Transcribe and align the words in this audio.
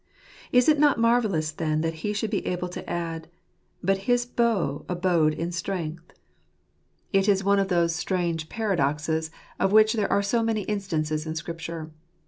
Is 0.51 0.67
it 0.67 0.79
not 0.79 0.97
marvellous 0.99 1.51
then 1.51 1.81
that 1.81 1.93
he 2.01 2.11
should 2.11 2.31
be 2.31 2.43
able 2.47 2.69
to 2.69 2.89
add, 2.89 3.25
14 3.81 3.81
but 3.83 3.97
his 4.09 4.25
bow 4.25 4.83
abode 4.89 5.35
in 5.35 5.51
strength"? 5.51 6.13
It 7.13 7.29
is 7.29 7.43
one 7.43 7.59
of 7.59 7.67
those 7.67 8.01
Human 8.01 8.33
Weakttm. 8.47 8.49
165 8.49 8.49
strange 8.49 8.49
paradoxes, 8.49 9.31
of 9.59 9.71
which 9.71 9.93
there 9.93 10.11
are 10.11 10.23
so 10.23 10.41
many 10.41 10.61
instances 10.63 11.27
in 11.27 11.35
Scripture. 11.35 11.91